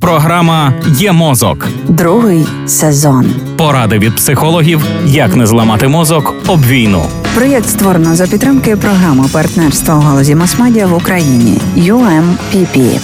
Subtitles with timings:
[0.00, 1.68] Програма Є мозок.
[1.88, 3.26] Другий сезон.
[3.56, 7.02] Поради від психологів, як не зламати мозок об війну.
[7.34, 13.00] Проєкт створено за підтримки програми партнерства у галузі масмедіа в Україні UMPP.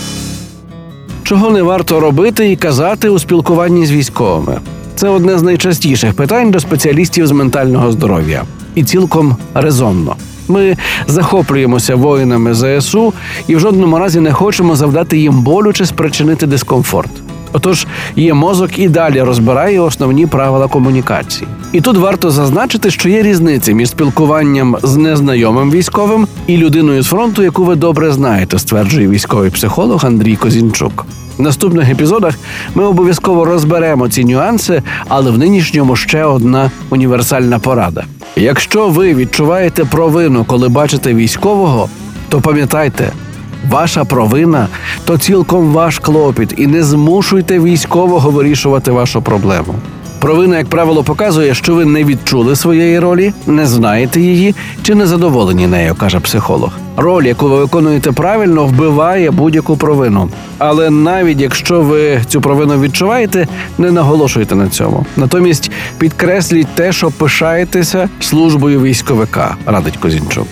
[1.23, 4.61] Чого не варто робити і казати у спілкуванні з військовими?
[4.95, 8.43] Це одне з найчастіших питань до спеціалістів з ментального здоров'я,
[8.77, 10.17] і цілком резонно.
[10.49, 13.13] Ми захоплюємося воїнами ЗСУ
[13.49, 17.11] і в жодному разі не хочемо завдати їм болю чи спричинити дискомфорт.
[17.53, 17.87] Отож,
[18.17, 21.49] є мозок і далі розбирає основні правила комунікації.
[21.73, 27.07] І тут варто зазначити, що є різниця між спілкуванням з незнайомим військовим і людиною з
[27.07, 31.07] фронту, яку ви добре знаєте, стверджує військовий психолог Андрій Козінчук.
[31.39, 32.35] В наступних епізодах
[32.75, 38.05] ми обов'язково розберемо ці нюанси, але в нинішньому ще одна універсальна порада.
[38.37, 41.89] Якщо ви відчуваєте провину, коли бачите військового,
[42.29, 43.13] то пам'ятайте,
[43.71, 44.69] Ваша провина
[45.05, 49.75] то цілком ваш клопіт, і не змушуйте військового вирішувати вашу проблему.
[50.21, 55.07] Провина, як правило, показує, що ви не відчули своєї ролі, не знаєте її чи не
[55.07, 56.73] задоволені нею, каже психолог.
[56.97, 60.29] Роль, яку ви виконуєте правильно, вбиває будь-яку провину.
[60.59, 65.07] Але навіть якщо ви цю провину відчуваєте, не наголошуйте на цьому.
[65.17, 70.47] Натомість підкресліть те, що пишаєтеся службою військовика, радить Козінчук.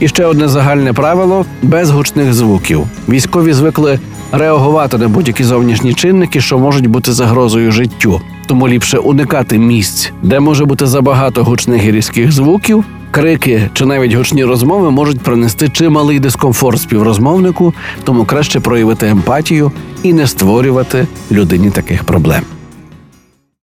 [0.00, 2.86] І ще одне загальне правило без гучних звуків.
[3.08, 3.98] Військові звикли
[4.32, 8.20] реагувати на будь-які зовнішні чинники, що можуть бути загрозою життю.
[8.46, 12.84] Тому ліпше уникати місць, де може бути забагато гучних і різких звуків.
[13.10, 20.12] Крики чи навіть гучні розмови можуть принести чималий дискомфорт співрозмовнику, тому краще проявити емпатію і
[20.12, 22.42] не створювати людині таких проблем.